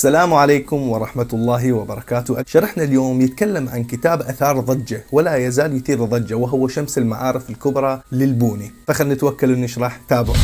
السلام 0.00 0.34
عليكم 0.34 0.88
ورحمة 0.88 1.28
الله 1.32 1.72
وبركاته. 1.72 2.44
شرحنا 2.46 2.82
اليوم 2.84 3.20
يتكلم 3.20 3.68
عن 3.68 3.84
كتاب 3.84 4.20
أثار 4.22 4.60
ضجة 4.60 5.04
ولا 5.12 5.36
يزال 5.36 5.76
يثير 5.76 6.04
ضجة 6.04 6.34
وهو 6.34 6.68
شمس 6.68 6.98
المعارف 6.98 7.50
الكبرى 7.50 8.02
للبوني. 8.12 8.72
فخلنا 8.86 9.14
نتوكل 9.14 9.52
ونشرح. 9.52 10.00
تابعوا. 10.08 10.36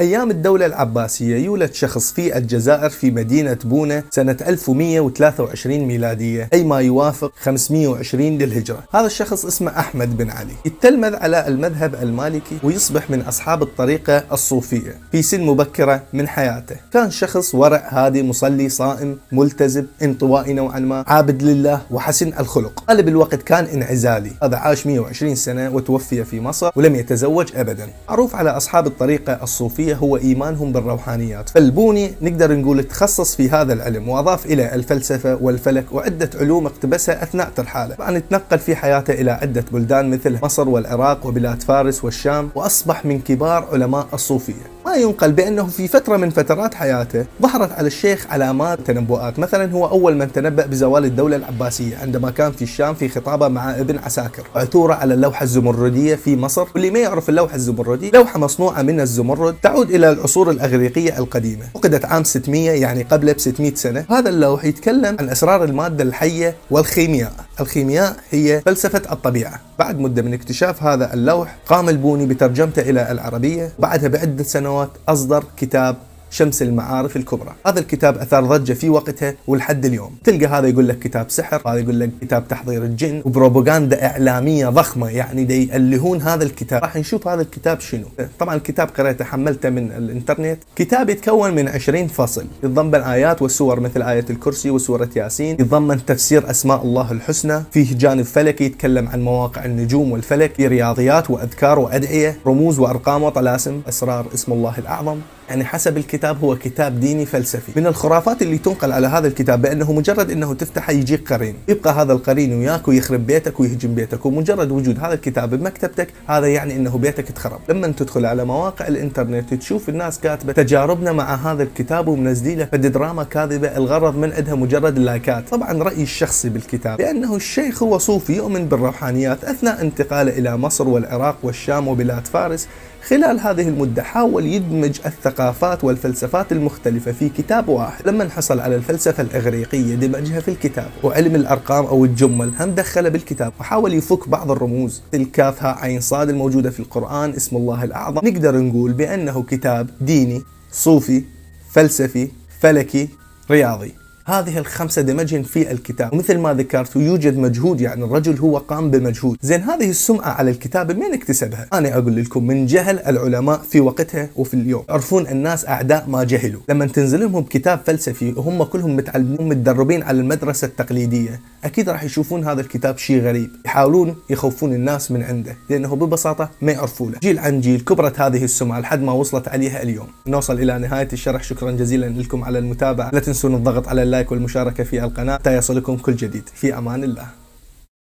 أيام 0.00 0.30
الدولة 0.30 0.66
العباسية 0.66 1.36
يولد 1.36 1.74
شخص 1.74 2.12
في 2.12 2.36
الجزائر 2.36 2.90
في 2.90 3.10
مدينة 3.10 3.58
بونة 3.64 4.02
سنة 4.10 4.36
1123 4.46 5.78
ميلادية 5.78 6.48
أي 6.52 6.64
ما 6.64 6.80
يوافق 6.80 7.32
520 7.42 8.38
للهجرة. 8.38 8.84
هذا 8.94 9.06
الشخص 9.06 9.44
اسمه 9.44 9.78
أحمد 9.78 10.16
بن 10.16 10.30
علي. 10.30 10.52
يتلمذ 10.64 11.14
على 11.14 11.48
المذهب 11.48 11.94
المالكي 11.94 12.58
ويصبح 12.62 13.10
من 13.10 13.20
أصحاب 13.20 13.62
الطريقة 13.62 14.24
الصوفية 14.32 14.98
في 15.12 15.22
سن 15.22 15.40
مبكرة 15.40 16.02
من 16.12 16.28
حياته. 16.28 16.76
كان 16.92 17.10
شخص 17.10 17.54
ورع 17.54 17.88
هادي 17.88 18.22
مصلي 18.22 18.68
صائم 18.68 19.18
ملتزم 19.32 19.86
انطوائي 20.02 20.52
نوعا 20.52 20.78
ما 20.78 21.04
عابد 21.06 21.42
لله 21.42 21.82
وحسن 21.90 22.32
الخلق. 22.38 22.84
غالب 22.90 23.08
الوقت 23.08 23.42
كان 23.42 23.64
انعزالي. 23.64 24.30
هذا 24.42 24.56
عاش 24.56 24.86
120 24.86 25.34
سنة 25.34 25.70
وتوفي 25.74 26.24
في 26.24 26.40
مصر 26.40 26.70
ولم 26.76 26.94
يتزوج 26.94 27.48
أبدا. 27.54 27.88
معروف 28.08 28.34
على 28.36 28.50
أصحاب 28.50 28.86
الطريقة 28.86 29.42
الصوفية 29.42 29.89
الصوفية 29.90 30.08
هو 30.08 30.16
إيمانهم 30.16 30.72
بالروحانيات. 30.72 31.48
فالبوني 31.48 32.12
نقدر 32.22 32.56
نقول 32.56 32.84
تخصص 32.84 33.36
في 33.36 33.50
هذا 33.50 33.72
العلم 33.72 34.08
وأضاف 34.08 34.46
إلى 34.46 34.74
الفلسفة 34.74 35.38
والفلك 35.40 35.92
وعدة 35.92 36.30
علوم 36.40 36.66
اقتبسها 36.66 37.22
أثناء 37.22 37.50
ترحاله. 37.56 37.94
طبعا 37.94 38.18
تنقل 38.18 38.58
في 38.58 38.76
حياته 38.76 39.12
إلى 39.12 39.30
عدة 39.30 39.64
بلدان 39.72 40.10
مثل 40.10 40.38
مصر 40.42 40.68
والعراق 40.68 41.26
وبلاد 41.26 41.62
فارس 41.62 42.04
والشام 42.04 42.50
وأصبح 42.54 43.04
من 43.04 43.20
كبار 43.20 43.68
علماء 43.72 44.06
الصوفية. 44.14 44.79
ينقل 44.96 45.32
بأنه 45.32 45.66
في 45.66 45.88
فترة 45.88 46.16
من 46.16 46.30
فترات 46.30 46.74
حياته 46.74 47.24
ظهرت 47.42 47.72
على 47.72 47.86
الشيخ 47.86 48.26
علامات 48.30 48.78
تنبؤات 48.86 49.38
مثلا 49.38 49.72
هو 49.72 49.86
أول 49.86 50.16
من 50.16 50.32
تنبأ 50.32 50.66
بزوال 50.66 51.04
الدولة 51.04 51.36
العباسية. 51.36 51.96
عندما 51.96 52.30
كان 52.30 52.52
في 52.52 52.62
الشام 52.62 52.94
في 52.94 53.08
خطابة 53.08 53.48
مع 53.48 53.70
ابن 53.70 53.98
عساكر. 53.98 54.42
عثورة 54.56 54.94
على 54.94 55.14
اللوحة 55.14 55.42
الزمردية 55.42 56.14
في 56.14 56.36
مصر. 56.36 56.66
واللي 56.74 56.90
ما 56.90 56.98
يعرف 56.98 57.28
اللوحة 57.28 57.54
الزمردية 57.54 58.10
لوحة 58.10 58.38
مصنوعة 58.38 58.82
من 58.82 59.00
الزمرد 59.00 59.54
تعود 59.62 59.90
إلى 59.90 60.10
العصور 60.10 60.50
الأغريقية 60.50 61.18
القديمة. 61.18 61.64
فقدت 61.74 62.04
عام 62.04 62.24
600 62.24 62.70
يعني 62.70 63.02
قبل 63.02 63.34
ب 63.34 63.38
600 63.38 63.74
سنة. 63.74 64.04
هذا 64.10 64.28
اللوح 64.28 64.64
يتكلم 64.64 65.16
عن 65.20 65.28
أسرار 65.28 65.64
المادة 65.64 66.04
الحية 66.04 66.54
والخيمياء. 66.70 67.32
الخيمياء 67.60 68.16
هي 68.30 68.60
فلسفة 68.66 69.02
الطبيعة. 69.12 69.60
بعد 69.78 69.98
مدة 69.98 70.22
من 70.22 70.34
اكتشاف 70.34 70.82
هذا 70.82 71.14
اللوح 71.14 71.56
قام 71.66 71.88
البوني 71.88 72.26
بترجمته 72.26 72.82
إلى 72.82 73.12
العربية. 73.12 73.72
بعدها 73.78 74.08
بعدة 74.08 74.44
سنوات 74.44 74.79
أصدر 75.08 75.44
كتاب 75.56 75.96
شمس 76.30 76.62
المعارف 76.62 77.16
الكبرى. 77.16 77.54
هذا 77.66 77.80
الكتاب 77.80 78.18
أثار 78.18 78.44
ضجة 78.44 78.72
في 78.72 78.88
وقتها 78.88 79.34
ولحد 79.46 79.84
اليوم. 79.84 80.14
تلقى 80.24 80.46
هذا 80.46 80.68
يقول 80.68 80.88
لك 80.88 80.98
كتاب 80.98 81.30
سحر 81.30 81.62
هذا 81.66 81.78
يقول 81.78 82.00
لك 82.00 82.10
كتاب 82.20 82.48
تحضير 82.48 82.82
الجن 82.82 83.22
وبروباغندا 83.24 84.06
إعلامية 84.06 84.68
ضخمة 84.68 85.08
يعني 85.08 85.44
دي 85.44 85.68
يألهون 85.68 86.22
هذا 86.22 86.44
الكتاب. 86.44 86.82
راح 86.82 86.96
نشوف 86.96 87.28
هذا 87.28 87.42
الكتاب 87.42 87.80
شنو. 87.80 88.06
طبعا 88.38 88.54
الكتاب 88.54 88.88
قريته 88.98 89.24
حملته 89.24 89.70
من 89.70 89.92
الإنترنت. 89.92 90.58
كتاب 90.76 91.10
يتكون 91.10 91.54
من 91.54 91.68
20 91.68 92.06
فصل. 92.06 92.46
يتضمن 92.64 92.94
آيات 92.94 93.42
وسور 93.42 93.80
مثل 93.80 94.02
آية 94.02 94.24
الكرسي 94.30 94.70
وسورة 94.70 95.08
ياسين. 95.16 95.54
يتضمن 95.54 96.06
تفسير 96.06 96.50
أسماء 96.50 96.82
الله 96.82 97.12
الحسنى. 97.12 97.62
فيه 97.72 97.98
جانب 97.98 98.22
فلكي 98.22 98.64
يتكلم 98.64 99.08
عن 99.08 99.22
مواقع 99.22 99.64
النجوم 99.64 100.12
والفلك 100.12 100.54
في 100.54 100.66
رياضيات 100.66 101.30
وأذكار 101.30 101.78
وأدعية 101.78 102.36
رموز 102.46 102.78
وأرقام 102.78 103.22
وطلاسم 103.22 103.80
أسرار 103.88 104.26
اسم 104.34 104.52
الله 104.52 104.78
الأعظم. 104.78 105.18
يعني 105.50 105.64
حسب 105.64 105.96
الكتاب 105.96 106.44
هو 106.44 106.56
كتاب 106.56 107.00
ديني 107.00 107.26
فلسفي. 107.26 107.80
من 107.80 107.86
الخرافات 107.86 108.42
اللي 108.42 108.58
تنقل 108.58 108.92
على 108.92 109.06
هذا 109.06 109.28
الكتاب 109.28 109.62
بأنه 109.62 109.92
مجرد 109.92 110.30
أنه 110.30 110.54
تفتحه 110.54 110.92
يجيك 110.92 111.32
قرين. 111.32 111.54
يبقى 111.68 111.92
هذا 111.92 112.12
القرين 112.12 112.58
وياك 112.58 112.88
ويخرب 112.88 113.26
بيتك 113.26 113.60
ويهجم 113.60 113.94
بيتك 113.94 114.26
ومجرد 114.26 114.70
وجود 114.70 114.98
هذا 114.98 115.14
الكتاب 115.14 115.54
بمكتبتك 115.54 116.08
هذا 116.26 116.46
يعني 116.46 116.76
أنه 116.76 116.98
بيتك 116.98 117.28
تخرب 117.28 117.60
لما 117.68 117.86
تدخل 117.86 118.26
على 118.26 118.44
مواقع 118.44 118.88
الإنترنت 118.88 119.54
تشوف 119.54 119.88
الناس 119.88 120.20
كاتبة 120.20 120.52
تجاربنا 120.52 121.12
مع 121.12 121.34
هذا 121.34 121.62
الكتاب 121.62 122.08
ومنزلينه 122.08 122.64
دراما 122.64 123.24
كاذبة 123.24 123.76
الغرض 123.76 124.16
من 124.16 124.32
عندها 124.32 124.54
مجرد 124.54 124.96
اللايكات. 124.96 125.48
طبعا 125.48 125.72
رأيي 125.82 126.02
الشخصي 126.02 126.48
بالكتاب 126.48 127.00
لأنه 127.00 127.36
الشيخ 127.36 127.82
هو 127.82 127.98
صوفي 127.98 128.32
يؤمن 128.36 128.64
بالروحانيات 128.64 129.44
أثناء 129.44 129.80
انتقاله 129.82 130.38
إلى 130.38 130.56
مصر 130.56 130.88
والعراق 130.88 131.36
والشام 131.42 131.88
وبلاد 131.88 132.26
فارس 132.26 132.68
خلال 133.08 133.40
هذه 133.40 133.68
المدة 133.68 134.02
حاول 134.02 134.46
يدمج 134.46 135.00
الثقافات 135.40 135.84
والفلسفات 135.84 136.52
المختلفة 136.52 137.12
في 137.12 137.28
كتاب 137.28 137.68
واحد. 137.68 138.08
لما 138.08 138.28
حصل 138.28 138.60
على 138.60 138.76
الفلسفة 138.76 139.22
الإغريقية 139.22 139.94
دمجها 139.94 140.40
في 140.40 140.50
الكتاب 140.50 140.90
وعلم 141.02 141.34
الأرقام 141.34 141.84
أو 141.86 142.04
الجمل 142.04 142.52
هم 142.60 142.70
دخله 142.70 143.08
بالكتاب 143.08 143.52
وحاول 143.60 143.94
يفك 143.94 144.28
بعض 144.28 144.50
الرموز. 144.50 145.02
الكاف 145.14 145.62
ها 145.62 145.76
عين 145.80 146.00
صاد 146.00 146.28
الموجودة 146.28 146.70
في 146.70 146.80
القرآن 146.80 147.30
اسم 147.30 147.56
الله 147.56 147.84
الأعظم. 147.84 148.28
نقدر 148.28 148.56
نقول 148.58 148.92
بأنه 148.92 149.42
كتاب 149.42 149.90
ديني 150.00 150.42
صوفي 150.72 151.24
فلسفي 151.70 152.28
فلكي 152.60 153.08
رياضي. 153.50 153.99
هذه 154.30 154.58
الخمسة 154.58 155.02
دمجهن 155.02 155.42
في 155.42 155.72
الكتاب. 155.72 156.12
ومثل 156.12 156.38
ما 156.38 156.54
ذكرت 156.54 156.96
يوجد 156.96 157.38
مجهود 157.38 157.80
يعني 157.80 158.04
الرجل 158.04 158.38
هو 158.38 158.58
قام 158.58 158.90
بمجهود. 158.90 159.36
زين 159.42 159.60
هذه 159.60 159.90
السمعة 159.90 160.30
على 160.30 160.50
الكتاب 160.50 160.92
من 160.92 161.12
اكتسبها؟ 161.12 161.66
أنا 161.72 161.98
أقول 161.98 162.16
لكم 162.16 162.46
من 162.46 162.66
جهل 162.66 162.98
العلماء 162.98 163.60
في 163.70 163.80
وقتها 163.80 164.28
وفي 164.36 164.54
اليوم. 164.54 164.84
يعرفون 164.88 165.26
الناس 165.26 165.68
أعداء 165.68 166.04
ما 166.08 166.24
جهلوا. 166.24 166.60
لما 166.68 166.86
تنزل 166.86 167.20
لهم 167.20 167.42
كتاب 167.42 167.80
فلسفي 167.86 168.32
وهم 168.36 168.62
كلهم 168.62 168.96
متعلمين 168.96 169.48
متدربين 169.48 170.02
على 170.02 170.20
المدرسة 170.20 170.66
التقليدية. 170.66 171.40
أكيد 171.64 171.88
راح 171.88 172.02
يشوفون 172.04 172.44
هذا 172.44 172.60
الكتاب 172.60 172.98
شيء 172.98 173.22
غريب. 173.22 173.50
يحاولون 173.66 174.16
يخوفون 174.30 174.74
الناس 174.74 175.10
من 175.10 175.22
عنده 175.22 175.56
لأنه 175.70 175.96
ببساطة 175.96 176.50
ما 176.62 176.72
يعرفونه. 176.72 177.18
جيل 177.22 177.38
عن 177.38 177.60
جيل 177.60 177.80
كبرت 177.80 178.20
هذه 178.20 178.44
السمعة 178.44 178.80
لحد 178.80 179.02
ما 179.02 179.12
وصلت 179.12 179.48
عليها 179.48 179.82
اليوم. 179.82 180.06
نوصل 180.26 180.58
إلى 180.58 180.78
نهاية 180.78 181.08
الشرح. 181.12 181.42
شكرا 181.42 181.70
جزيلا 181.70 182.06
لكم 182.06 182.44
على 182.44 182.58
المتابعة. 182.58 183.10
لا 183.12 183.20
تنسون 183.20 183.54
الضغط 183.54 183.88
على 183.88 184.02
اللايك 184.02 184.32
والمشاركة 184.32 184.84
في 184.84 185.04
القناة. 185.04 185.34
حتى 185.34 185.56
يصلكم 185.56 185.96
كل 185.96 186.16
جديد. 186.16 186.48
في 186.54 186.78
أمان 186.78 187.04
الله. 187.04 187.39